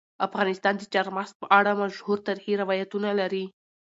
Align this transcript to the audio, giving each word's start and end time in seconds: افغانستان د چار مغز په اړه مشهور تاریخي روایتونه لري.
افغانستان 0.27 0.73
د 0.77 0.83
چار 0.93 1.07
مغز 1.15 1.31
په 1.41 1.45
اړه 1.57 1.71
مشهور 1.81 2.17
تاریخي 2.27 2.53
روایتونه 2.61 3.09
لري. 3.19 3.45